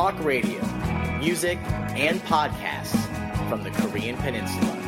talk 0.00 0.24
radio, 0.24 0.64
music, 1.18 1.58
and 1.90 2.22
podcasts 2.22 2.98
from 3.50 3.62
the 3.62 3.70
Korean 3.70 4.16
Peninsula. 4.16 4.78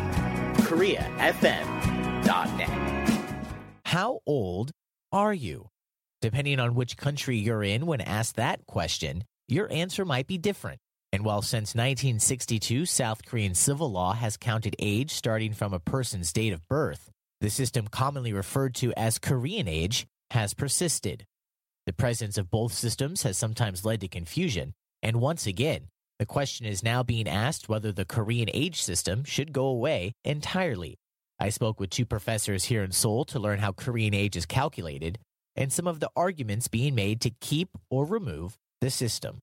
KoreaFM.net. 0.60 1.10
How 3.84 4.20
old 4.26 4.70
are 5.12 5.34
you? 5.34 5.68
Depending 6.22 6.58
on 6.58 6.74
which 6.74 6.96
country 6.96 7.36
you're 7.36 7.62
in 7.62 7.84
when 7.84 8.00
asked 8.00 8.36
that 8.36 8.64
question, 8.66 9.24
your 9.48 9.70
answer 9.70 10.06
might 10.06 10.26
be 10.26 10.38
different. 10.38 10.78
And 11.12 11.26
while 11.26 11.42
since 11.42 11.74
1962, 11.74 12.86
South 12.86 13.22
Korean 13.26 13.54
civil 13.54 13.92
law 13.92 14.14
has 14.14 14.38
counted 14.38 14.74
age 14.78 15.10
starting 15.10 15.52
from 15.52 15.74
a 15.74 15.78
person's 15.78 16.32
date 16.32 16.54
of 16.54 16.66
birth, 16.68 17.10
the 17.42 17.50
system 17.50 17.86
commonly 17.86 18.32
referred 18.32 18.74
to 18.76 18.94
as 18.96 19.18
Korean 19.18 19.68
age 19.68 20.06
has 20.30 20.54
persisted. 20.54 21.26
The 21.84 21.92
presence 21.92 22.38
of 22.38 22.50
both 22.50 22.72
systems 22.72 23.24
has 23.24 23.36
sometimes 23.36 23.84
led 23.84 24.00
to 24.00 24.08
confusion, 24.08 24.72
and 25.02 25.20
once 25.20 25.46
again, 25.46 25.88
the 26.18 26.26
question 26.26 26.66
is 26.66 26.82
now 26.82 27.02
being 27.02 27.28
asked 27.28 27.68
whether 27.68 27.90
the 27.90 28.04
Korean 28.04 28.48
age 28.52 28.80
system 28.80 29.24
should 29.24 29.52
go 29.52 29.66
away 29.66 30.12
entirely. 30.24 30.96
I 31.40 31.48
spoke 31.48 31.80
with 31.80 31.90
two 31.90 32.06
professors 32.06 32.64
here 32.64 32.84
in 32.84 32.92
Seoul 32.92 33.24
to 33.26 33.40
learn 33.40 33.58
how 33.58 33.72
Korean 33.72 34.14
age 34.14 34.36
is 34.36 34.46
calculated 34.46 35.18
and 35.56 35.72
some 35.72 35.86
of 35.86 36.00
the 36.00 36.10
arguments 36.14 36.68
being 36.68 36.94
made 36.94 37.20
to 37.22 37.30
keep 37.40 37.70
or 37.90 38.04
remove 38.04 38.56
the 38.80 38.90
system. 38.90 39.40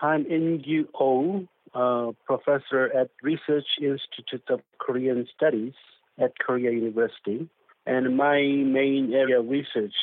I'm 0.00 0.24
In 0.26 0.62
Gyu 0.62 1.48
Oh, 1.72 2.16
professor 2.26 2.90
at 2.92 3.10
Research 3.22 3.66
Institute 3.80 4.42
of 4.48 4.60
Korean 4.80 5.26
Studies 5.36 5.74
at 6.18 6.36
Korea 6.38 6.72
University. 6.72 7.48
And 7.86 8.16
my 8.16 8.40
main 8.40 9.12
area 9.14 9.38
of 9.38 9.48
research 9.48 9.94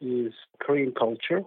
is 0.00 0.32
Korean 0.60 0.92
culture. 0.98 1.42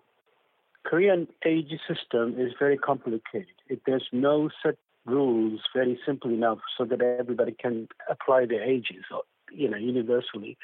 Korean 0.96 1.28
age 1.46 1.74
system 1.90 2.40
is 2.40 2.54
very 2.58 2.78
complicated. 2.78 3.48
It, 3.68 3.82
there's 3.86 4.08
no 4.14 4.50
set 4.64 4.78
rules 5.06 5.60
very 5.76 6.00
simple 6.06 6.32
enough 6.32 6.60
so 6.78 6.86
that 6.86 7.02
everybody 7.02 7.52
can 7.52 7.90
apply 8.10 8.46
their 8.46 8.64
ages, 8.64 9.04
you 9.52 9.70
know, 9.70 9.76
universally. 9.76 10.58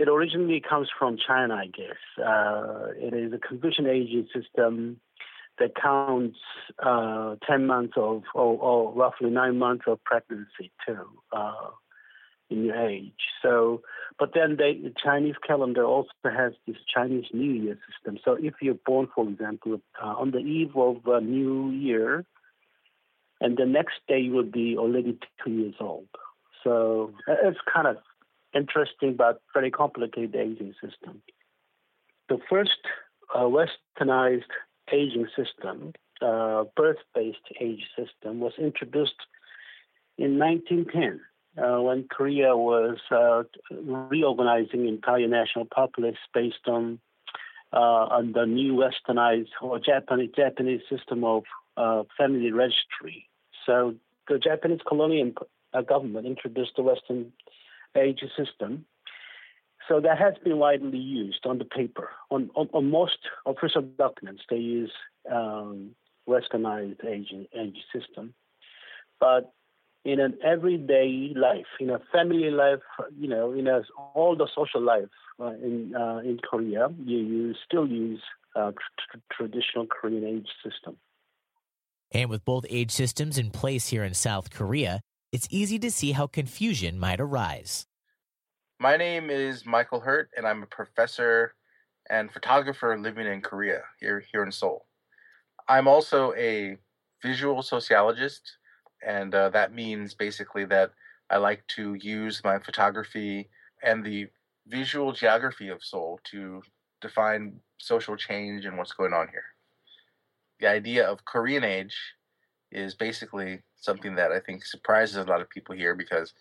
It 0.00 0.08
originally 0.08 0.60
comes 0.60 0.88
from 0.98 1.18
China, 1.24 1.54
I 1.54 1.66
guess. 1.66 2.02
Uh, 2.18 2.88
it 2.96 3.14
is 3.14 3.32
a 3.32 3.38
Confucian 3.38 3.86
age 3.86 4.10
system 4.34 4.98
that 5.60 5.76
counts 5.80 6.40
uh, 6.82 7.36
10 7.48 7.68
months 7.68 7.92
of, 7.96 8.24
or, 8.34 8.58
or, 8.58 8.92
roughly 8.92 9.30
nine 9.30 9.56
months 9.56 9.84
of 9.86 10.02
pregnancy 10.02 10.72
too. 10.84 11.06
Uh, 11.30 11.70
in 12.50 12.64
your 12.64 12.76
age. 12.76 13.12
So, 13.42 13.82
but 14.18 14.32
then 14.34 14.56
they, 14.56 14.74
the 14.74 14.92
Chinese 15.02 15.36
calendar 15.46 15.84
also 15.84 16.10
has 16.24 16.52
this 16.66 16.76
Chinese 16.92 17.26
New 17.32 17.52
Year 17.52 17.78
system. 17.88 18.18
So, 18.24 18.36
if 18.40 18.54
you're 18.60 18.74
born, 18.74 19.08
for 19.14 19.28
example, 19.28 19.80
uh, 20.02 20.06
on 20.06 20.32
the 20.32 20.38
eve 20.38 20.76
of 20.76 21.06
a 21.06 21.20
New 21.20 21.70
Year, 21.70 22.26
and 23.40 23.56
the 23.56 23.66
next 23.66 23.94
day 24.06 24.20
you 24.20 24.32
will 24.32 24.42
be 24.42 24.76
already 24.76 25.18
two 25.42 25.50
years 25.50 25.74
old. 25.80 26.08
So 26.62 27.14
it's 27.26 27.58
kind 27.72 27.86
of 27.86 27.96
interesting 28.54 29.16
but 29.16 29.40
very 29.54 29.70
complicated 29.70 30.34
aging 30.34 30.74
system. 30.74 31.22
The 32.28 32.38
first 32.48 32.78
uh, 33.34 33.48
westernized 33.48 34.52
aging 34.92 35.26
system, 35.36 35.94
uh, 36.20 36.64
birth-based 36.76 37.38
age 37.60 37.84
system, 37.96 38.40
was 38.40 38.52
introduced 38.58 39.14
in 40.18 40.38
1910 40.38 41.20
uh, 41.60 41.80
when 41.80 42.08
Korea 42.08 42.56
was 42.56 42.98
uh, 43.10 43.42
reorganizing 43.70 44.88
entire 44.88 45.28
national 45.28 45.66
populace 45.66 46.16
based 46.32 46.66
on 46.66 47.00
uh, 47.72 47.76
on 47.76 48.32
the 48.32 48.46
new 48.46 48.72
westernized 48.72 49.50
or 49.60 49.78
Japanese 49.78 50.30
Japanese 50.34 50.80
system 50.90 51.24
of 51.24 51.44
uh, 51.76 52.02
family 52.16 52.50
registry. 52.50 53.28
So 53.66 53.94
the 54.28 54.38
Japanese 54.38 54.80
colonial 54.86 55.32
uh, 55.72 55.82
government 55.82 56.26
introduced 56.26 56.72
the 56.76 56.82
Western 56.82 57.32
age 57.96 58.22
system. 58.36 58.86
So 59.88 60.00
that 60.00 60.18
has 60.18 60.34
been 60.44 60.58
widely 60.58 60.98
used 60.98 61.44
on 61.46 61.58
the 61.58 61.64
paper. 61.64 62.10
On, 62.30 62.50
on, 62.54 62.68
on 62.72 62.90
most 62.90 63.18
official 63.44 63.82
documents, 63.82 64.42
they 64.48 64.56
use 64.56 64.92
um, 65.30 65.90
westernized 66.28 67.04
age, 67.04 67.32
age 67.58 67.78
system. 67.92 68.34
But 69.18 69.52
in 70.04 70.18
an 70.20 70.38
everyday 70.42 71.32
life, 71.36 71.66
in 71.78 71.90
a 71.90 72.00
family 72.12 72.50
life, 72.50 72.80
you 73.18 73.28
know, 73.28 73.52
in 73.52 73.66
a, 73.66 73.82
all 74.14 74.36
the 74.36 74.48
social 74.54 74.80
life 74.80 75.08
uh, 75.38 75.52
in 75.52 75.94
uh, 75.94 76.18
in 76.18 76.38
Korea, 76.38 76.88
you, 77.04 77.18
you 77.18 77.54
still 77.66 77.86
use 77.86 78.22
uh, 78.56 78.72
tr- 78.72 79.18
traditional 79.32 79.86
Korean 79.86 80.24
age 80.24 80.48
system. 80.64 80.96
And 82.12 82.28
with 82.28 82.44
both 82.44 82.64
age 82.68 82.90
systems 82.90 83.38
in 83.38 83.50
place 83.50 83.88
here 83.88 84.02
in 84.02 84.14
South 84.14 84.50
Korea, 84.50 85.00
it's 85.32 85.46
easy 85.50 85.78
to 85.78 85.90
see 85.90 86.12
how 86.12 86.26
confusion 86.26 86.98
might 86.98 87.20
arise. 87.20 87.86
My 88.80 88.96
name 88.96 89.30
is 89.30 89.64
Michael 89.66 90.00
Hurt, 90.00 90.30
and 90.36 90.46
I'm 90.46 90.62
a 90.62 90.66
professor 90.66 91.54
and 92.08 92.32
photographer 92.32 92.98
living 92.98 93.26
in 93.26 93.42
Korea 93.42 93.82
here 94.00 94.24
here 94.32 94.42
in 94.42 94.50
Seoul. 94.50 94.86
I'm 95.68 95.86
also 95.86 96.32
a 96.34 96.78
visual 97.22 97.62
sociologist 97.62 98.56
and 99.06 99.34
uh, 99.34 99.48
that 99.50 99.74
means 99.74 100.14
basically 100.14 100.64
that 100.66 100.90
I 101.30 101.38
like 101.38 101.66
to 101.76 101.94
use 101.94 102.42
my 102.44 102.58
photography 102.58 103.48
and 103.82 104.04
the 104.04 104.28
visual 104.66 105.12
geography 105.12 105.68
of 105.68 105.82
Seoul 105.82 106.20
to 106.32 106.62
define 107.00 107.60
social 107.78 108.16
change 108.16 108.64
and 108.64 108.76
what's 108.76 108.92
going 108.92 109.12
on 109.12 109.28
here. 109.28 109.44
The 110.60 110.68
idea 110.68 111.06
of 111.06 111.24
Korean 111.24 111.64
age 111.64 111.96
is 112.70 112.94
basically 112.94 113.60
something 113.76 114.14
that 114.16 114.32
I 114.32 114.40
think 114.40 114.64
surprises 114.64 115.16
a 115.16 115.24
lot 115.24 115.40
of 115.40 115.48
people 115.48 115.74
here 115.74 115.94
because 115.94 116.34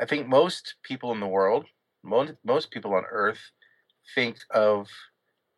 I 0.00 0.06
think 0.06 0.26
most 0.26 0.74
people 0.82 1.12
in 1.12 1.20
the 1.20 1.26
world, 1.26 1.66
most, 2.02 2.32
most 2.44 2.70
people 2.70 2.94
on 2.94 3.04
earth, 3.10 3.50
think 4.14 4.38
of 4.50 4.88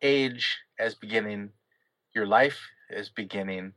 age 0.01 0.57
as 0.79 0.95
beginning, 0.95 1.49
your 2.13 2.25
life 2.25 2.59
as 2.91 3.09
beginning 3.09 3.73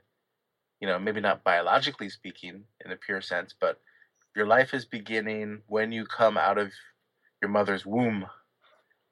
you 0.83 0.89
know, 0.89 0.99
maybe 0.99 1.21
not 1.21 1.45
biologically 1.45 2.11
speaking 2.11 2.65
in 2.85 2.91
a 2.91 2.97
pure 2.97 3.21
sense, 3.21 3.55
but 3.59 3.81
your 4.35 4.47
life 4.47 4.75
is 4.75 4.85
beginning 4.85 5.63
when 5.69 5.93
you 5.93 6.05
come 6.05 6.37
out 6.37 6.59
of 6.59 6.73
your 7.41 7.53
mother's 7.53 7.87
womb, 7.87 8.27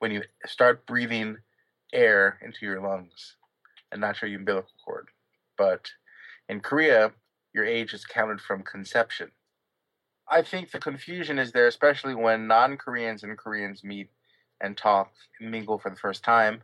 when 0.00 0.10
you 0.10 0.22
start 0.47 0.84
breathing 0.84 1.36
air 1.92 2.41
into 2.44 2.66
your 2.66 2.82
lungs 2.82 3.36
and 3.92 4.00
not 4.00 4.20
your 4.20 4.34
umbilical 4.34 4.72
cord. 4.84 5.06
But 5.56 5.92
in 6.48 6.58
Korea, 6.58 7.12
your 7.54 7.64
age 7.64 7.94
is 7.94 8.04
counted 8.04 8.41
from 8.41 8.64
conception. 8.64 9.31
I 10.28 10.42
think 10.42 10.72
the 10.72 10.81
confusion 10.81 11.38
is 11.38 11.52
there, 11.52 11.69
especially 11.69 12.16
when 12.16 12.48
non 12.48 12.78
Koreans 12.78 13.22
and 13.22 13.38
Koreans 13.38 13.84
meet 13.84 14.10
and 14.60 14.76
talk 14.76 15.12
and 15.38 15.52
mingle 15.52 15.78
for 15.78 15.91
the 15.91 15.97
first 15.97 16.25
time. 16.25 16.62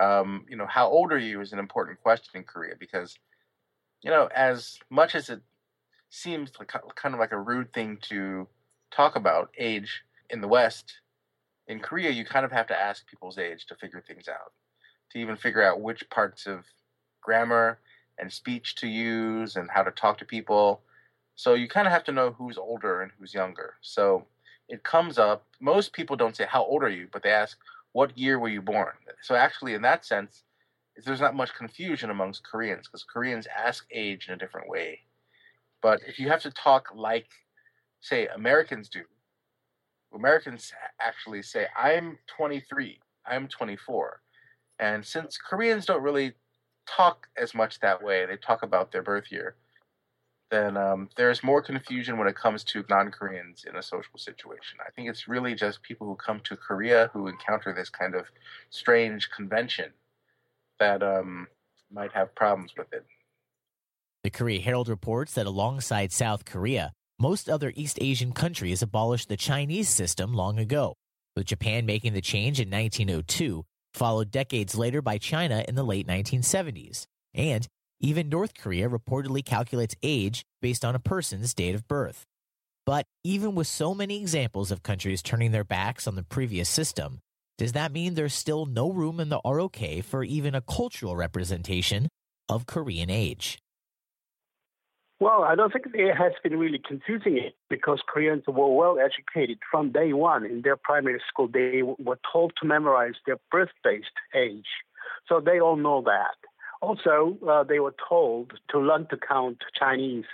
Um, 0.00 0.46
you 0.48 0.56
know, 0.56 0.66
how 0.66 0.88
old 0.88 1.12
are 1.12 1.18
you 1.18 1.40
is 1.40 1.52
an 1.52 1.60
important 1.60 2.00
question 2.02 2.32
in 2.34 2.42
Korea 2.42 2.74
because 2.78 3.16
you 4.02 4.10
know, 4.10 4.28
as 4.34 4.78
much 4.90 5.14
as 5.14 5.30
it 5.30 5.40
seems 6.10 6.52
like 6.58 6.72
kind 6.94 7.14
of 7.14 7.20
like 7.20 7.32
a 7.32 7.40
rude 7.40 7.72
thing 7.72 7.98
to 8.02 8.46
talk 8.94 9.16
about 9.16 9.50
age 9.58 10.02
in 10.30 10.40
the 10.40 10.48
West, 10.48 11.00
in 11.68 11.80
Korea 11.80 12.10
you 12.10 12.24
kind 12.24 12.44
of 12.44 12.52
have 12.52 12.66
to 12.66 12.78
ask 12.78 13.06
people's 13.06 13.38
age 13.38 13.66
to 13.66 13.76
figure 13.76 14.02
things 14.06 14.28
out, 14.28 14.52
to 15.10 15.18
even 15.18 15.36
figure 15.36 15.62
out 15.62 15.80
which 15.80 16.08
parts 16.10 16.46
of 16.46 16.64
grammar 17.20 17.78
and 18.18 18.32
speech 18.32 18.74
to 18.76 18.88
use 18.88 19.56
and 19.56 19.70
how 19.70 19.82
to 19.82 19.90
talk 19.90 20.18
to 20.18 20.24
people. 20.24 20.80
So 21.34 21.54
you 21.54 21.68
kind 21.68 21.86
of 21.86 21.92
have 21.92 22.04
to 22.04 22.12
know 22.12 22.32
who's 22.32 22.58
older 22.58 23.00
and 23.00 23.10
who's 23.18 23.32
younger. 23.32 23.74
So 23.80 24.26
it 24.68 24.82
comes 24.84 25.18
up. 25.18 25.46
Most 25.60 25.92
people 25.92 26.16
don't 26.16 26.36
say 26.36 26.46
how 26.48 26.64
old 26.64 26.82
are 26.82 26.90
you, 26.90 27.08
but 27.12 27.22
they 27.22 27.30
ask 27.30 27.56
what 27.92 28.16
year 28.18 28.38
were 28.38 28.48
you 28.48 28.62
born. 28.62 28.92
So 29.22 29.34
actually, 29.34 29.74
in 29.74 29.82
that 29.82 30.04
sense, 30.04 30.42
there's 31.04 31.20
not 31.20 31.34
much 31.34 31.54
confusion 31.54 32.10
amongst 32.10 32.44
Koreans 32.44 32.86
because 32.86 33.04
Koreans 33.04 33.46
ask 33.46 33.86
age 33.90 34.28
in 34.28 34.34
a 34.34 34.38
different 34.38 34.68
way. 34.68 35.00
But 35.80 36.00
if 36.06 36.18
you 36.18 36.28
have 36.28 36.42
to 36.42 36.50
talk 36.50 36.88
like, 36.94 37.26
say, 38.00 38.28
Americans 38.28 38.88
do, 38.88 39.02
Americans 40.14 40.72
actually 41.00 41.42
say, 41.42 41.66
I'm 41.76 42.18
23, 42.36 43.00
I'm 43.26 43.48
24. 43.48 44.20
And 44.78 45.04
since 45.04 45.38
Koreans 45.38 45.86
don't 45.86 46.02
really 46.02 46.34
talk 46.86 47.28
as 47.36 47.54
much 47.54 47.80
that 47.80 48.02
way, 48.02 48.26
they 48.26 48.36
talk 48.36 48.62
about 48.62 48.92
their 48.92 49.02
birth 49.02 49.30
year, 49.30 49.56
then 50.50 50.76
um, 50.76 51.08
there's 51.16 51.42
more 51.42 51.62
confusion 51.62 52.18
when 52.18 52.28
it 52.28 52.36
comes 52.36 52.62
to 52.64 52.84
non 52.90 53.10
Koreans 53.10 53.64
in 53.66 53.76
a 53.76 53.82
social 53.82 54.18
situation. 54.18 54.78
I 54.86 54.90
think 54.90 55.08
it's 55.08 55.26
really 55.26 55.54
just 55.54 55.82
people 55.82 56.06
who 56.06 56.14
come 56.16 56.40
to 56.44 56.56
Korea 56.56 57.10
who 57.12 57.26
encounter 57.26 57.72
this 57.72 57.88
kind 57.88 58.14
of 58.14 58.26
strange 58.70 59.30
convention 59.30 59.92
that 60.82 61.02
um, 61.02 61.46
might 61.92 62.12
have 62.12 62.34
problems 62.34 62.72
with 62.76 62.92
it. 62.92 63.04
The 64.24 64.30
Korea 64.30 64.60
Herald 64.60 64.88
reports 64.88 65.34
that 65.34 65.46
alongside 65.46 66.12
South 66.12 66.44
Korea, 66.44 66.92
most 67.20 67.48
other 67.48 67.72
East 67.76 67.98
Asian 68.00 68.32
countries 68.32 68.82
abolished 68.82 69.28
the 69.28 69.36
Chinese 69.36 69.88
system 69.88 70.34
long 70.34 70.58
ago, 70.58 70.94
with 71.36 71.46
Japan 71.46 71.86
making 71.86 72.14
the 72.14 72.20
change 72.20 72.58
in 72.60 72.68
1902, 72.68 73.64
followed 73.94 74.30
decades 74.32 74.76
later 74.76 75.00
by 75.00 75.18
China 75.18 75.64
in 75.68 75.76
the 75.76 75.84
late 75.84 76.06
1970s. 76.06 77.06
And 77.32 77.66
Even 78.00 78.28
North 78.28 78.54
Korea 78.54 78.88
reportedly 78.88 79.44
calculates 79.44 79.94
age 80.02 80.42
based 80.60 80.84
on 80.84 80.96
a 80.96 80.98
person's 80.98 81.54
date 81.54 81.76
of 81.76 81.86
birth. 81.86 82.24
But 82.84 83.06
even 83.22 83.54
with 83.54 83.68
so 83.68 83.94
many 83.94 84.20
examples 84.20 84.72
of 84.72 84.82
countries 84.82 85.22
turning 85.22 85.52
their 85.52 85.62
backs 85.62 86.08
on 86.08 86.16
the 86.16 86.24
previous 86.24 86.68
system, 86.68 87.20
does 87.58 87.72
that 87.72 87.92
mean 87.92 88.14
there's 88.14 88.34
still 88.34 88.66
no 88.66 88.90
room 88.90 89.20
in 89.20 89.28
the 89.28 89.40
ROK 89.44 90.02
for 90.04 90.24
even 90.24 90.54
a 90.54 90.60
cultural 90.60 91.16
representation 91.16 92.08
of 92.48 92.66
Korean 92.66 93.10
age? 93.10 93.58
Well, 95.20 95.44
I 95.44 95.54
don't 95.54 95.72
think 95.72 95.86
it 95.94 96.16
has 96.16 96.32
been 96.42 96.58
really 96.58 96.80
confusing 96.84 97.38
it 97.38 97.54
because 97.70 98.02
Koreans 98.08 98.42
were 98.48 98.74
well 98.74 98.98
educated 98.98 99.58
from 99.70 99.92
day 99.92 100.12
one 100.12 100.44
in 100.44 100.62
their 100.62 100.76
primary 100.76 101.20
school. 101.28 101.46
They 101.46 101.82
were 101.82 102.18
told 102.32 102.54
to 102.60 102.66
memorize 102.66 103.14
their 103.24 103.36
birth 103.52 103.70
based 103.84 104.06
age. 104.34 104.66
So 105.28 105.40
they 105.40 105.60
all 105.60 105.76
know 105.76 106.02
that. 106.02 106.34
Also, 106.80 107.38
uh, 107.48 107.62
they 107.62 107.78
were 107.78 107.94
told 108.08 108.54
to 108.70 108.80
learn 108.80 109.06
to 109.10 109.16
count 109.16 109.58
Chinese 109.78 110.24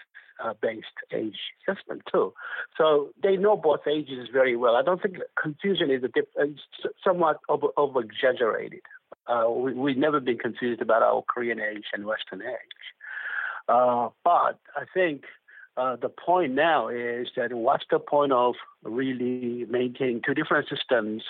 uh, 0.43 0.55
based 0.61 0.87
age 1.13 1.39
system 1.67 2.01
too. 2.11 2.33
So 2.77 3.11
they 3.23 3.37
know 3.37 3.57
both 3.57 3.87
ages 3.87 4.29
very 4.33 4.57
well. 4.57 4.77
I 4.77 4.83
don't 4.83 5.01
think 5.01 5.19
confusion 5.41 5.91
is 5.91 6.03
a 6.05 6.09
dip, 6.09 6.29
uh, 6.41 6.47
somewhat 7.05 7.41
over, 7.49 7.69
over 7.77 8.01
exaggerated. 8.01 8.83
Uh, 9.27 9.51
we, 9.51 9.73
we've 9.75 9.97
never 9.97 10.21
been 10.21 10.39
confused 10.39 10.81
about 10.81 11.03
our 11.03 11.23
Korean 11.23 11.61
age 11.61 11.85
and 11.93 12.07
Western 12.07 12.43
age. 12.43 12.85
Uh, 13.69 14.09
but 14.25 14.59
I 14.77 14.85
think 14.95 15.25
uh, 15.77 15.97
the 15.97 16.09
point 16.09 16.55
now 16.55 16.89
is 16.89 17.29
that 17.37 17.53
what's 17.53 17.85
the 17.91 17.99
point 17.99 18.33
of 18.33 18.55
really 18.83 19.67
maintaining 19.69 20.23
two 20.25 20.35
different 20.35 20.69
systems 20.69 21.23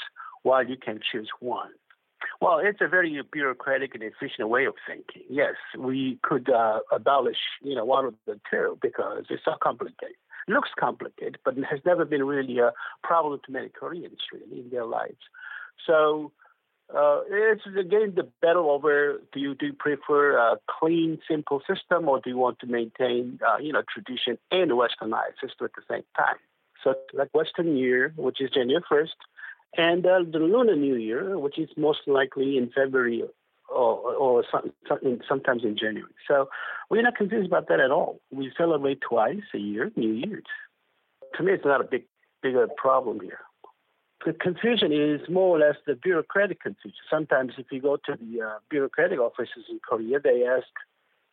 while 0.43 0.66
you 0.66 0.76
can 0.76 1.00
choose 1.12 1.28
one? 1.40 1.70
Well, 2.40 2.61
it's 2.62 2.81
a 2.81 2.87
very 2.87 3.20
bureaucratic 3.32 3.94
and 3.94 4.05
efficient 4.05 4.49
way 4.49 4.67
of 4.67 4.75
thinking. 4.87 5.23
Yes, 5.29 5.55
we 5.76 6.19
could 6.23 6.49
uh, 6.49 6.81
abolish, 6.93 7.38
you 7.62 7.75
know, 7.75 7.85
one 7.85 8.05
of 8.05 8.14
the 8.26 8.40
two 8.49 8.79
because 8.81 9.25
it's 9.29 9.44
so 9.44 9.55
complicated. 9.61 10.17
Looks 10.46 10.70
complicated, 10.79 11.38
but 11.44 11.58
it 11.58 11.64
has 11.64 11.81
never 11.85 12.05
been 12.05 12.25
really 12.25 12.58
a 12.58 12.73
problem 13.02 13.40
to 13.44 13.52
many 13.52 13.69
Koreans 13.69 14.20
really 14.32 14.61
in 14.61 14.70
their 14.70 14.87
lives. 14.87 15.19
So 15.85 16.32
uh, 16.94 17.20
it's 17.29 17.67
again 17.67 18.14
the 18.17 18.26
battle 18.41 18.70
over 18.70 19.20
do 19.32 19.41
you 19.41 19.55
do 19.55 19.67
you 19.67 19.73
prefer 19.75 20.38
a 20.38 20.58
clean, 20.79 21.19
simple 21.29 21.61
system 21.69 22.08
or 22.08 22.20
do 22.20 22.31
you 22.31 22.38
want 22.38 22.61
to 22.61 22.67
maintain, 22.67 23.41
uh, 23.46 23.58
you 23.58 23.73
know, 23.73 23.82
tradition 23.93 24.38
and 24.50 24.70
westernized 24.70 25.38
system 25.41 25.67
at 25.67 25.73
the 25.76 25.82
same 25.91 26.05
time? 26.17 26.37
So 26.82 26.94
like 27.12 27.34
Western 27.34 27.76
Year, 27.76 28.14
which 28.17 28.41
is 28.41 28.50
January 28.50 28.82
first, 28.88 29.17
and 29.76 30.05
uh, 30.06 30.20
the 30.31 30.38
Lunar 30.38 30.76
New 30.76 30.97
Year, 30.97 31.38
which 31.38 31.59
is 31.59 31.69
most 31.76 32.00
likely 32.06 32.56
in 32.56 32.70
February 32.75 33.23
or, 33.69 34.15
or 34.15 34.44
some, 34.50 34.73
sometimes 35.29 35.62
in 35.65 35.76
January. 35.76 36.12
So 36.26 36.49
we're 36.91 37.03
not 37.03 37.17
confused 37.17 37.47
about 37.47 37.69
that 37.69 37.81
at 37.81 37.91
all. 37.91 38.20
We 38.31 38.50
celebrate 38.56 39.00
twice 39.00 39.43
a 39.55 39.59
year, 39.59 39.91
New 39.97 40.12
Year's. 40.12 40.44
To 41.37 41.43
me, 41.43 41.53
it's 41.53 41.65
not 41.65 41.81
a 41.81 41.85
big, 41.85 42.05
bigger 42.43 42.67
problem 42.76 43.20
here. 43.20 43.41
The 44.25 44.32
confusion 44.32 44.91
is 44.93 45.29
more 45.29 45.56
or 45.56 45.61
less 45.61 45.76
the 45.87 45.94
bureaucratic 45.94 46.61
confusion. 46.62 46.99
Sometimes, 47.09 47.53
if 47.59 47.67
you 47.70 47.81
go 47.81 47.97
to 47.97 48.17
the 48.20 48.43
uh, 48.43 48.59
bureaucratic 48.69 49.20
offices 49.20 49.65
in 49.70 49.79
Korea, 49.87 50.19
they 50.19 50.44
ask 50.44 50.67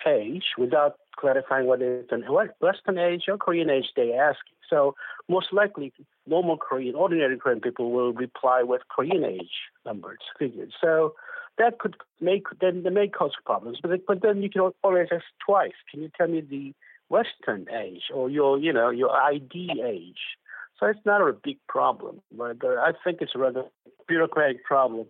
age 0.06 0.44
without 0.58 0.98
clarifying 1.18 1.66
what 1.66 1.82
is 1.82 2.06
an 2.12 2.24
Western 2.60 2.98
age 3.00 3.24
or 3.28 3.38
Korean 3.38 3.70
age 3.70 3.86
they 3.96 4.14
ask. 4.14 4.40
So 4.70 4.96
most 5.30 5.54
likely, 5.54 5.94
normal 6.28 6.58
Korean, 6.58 6.96
ordinary 6.96 7.38
Korean 7.38 7.62
people 7.62 7.92
will 7.92 8.14
reply 8.14 8.64
with 8.64 8.82
Korean 8.90 9.24
age 9.24 9.72
numbers, 9.86 10.20
figures. 10.38 10.74
So 10.82 11.16
that 11.58 11.80
could 11.80 11.96
make 12.20 12.44
then 12.62 12.84
they 12.84 12.90
may 12.90 13.08
cause 13.08 13.34
problems. 13.46 13.80
But 13.82 14.06
but 14.06 14.22
then 14.22 14.42
you 14.42 14.50
can 14.50 14.62
always 14.84 15.08
ask 15.12 15.26
twice. 15.46 15.74
Can 15.90 16.02
you 16.02 16.12
tell 16.18 16.28
me 16.28 16.42
the 16.42 16.74
Western 17.10 17.68
age 17.70 18.04
or 18.14 18.30
your 18.30 18.58
you 18.58 18.74
know 18.74 18.90
your 18.90 19.12
ID 19.12 19.82
age? 19.86 20.38
So 20.80 20.88
it's 20.88 21.06
not 21.06 21.22
a 21.22 21.32
big 21.32 21.58
problem, 21.70 22.22
but 22.32 22.58
I 22.66 22.92
think 23.04 23.20
it's 23.22 23.32
a 23.34 23.40
rather 23.40 23.64
bureaucratic 24.08 24.66
problem. 24.66 25.08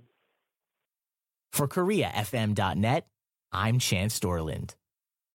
For 1.51 1.67
KoreaFM.net, 1.67 3.07
I'm 3.51 3.79
Chance 3.79 4.19
Dorland. 4.19 4.75